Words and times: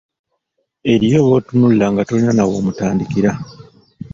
Eriyo 0.91 1.19
b'otunuulira 1.27 1.87
nga 1.91 2.01
tolina 2.07 2.33
naw'omutandikira. 2.35 3.31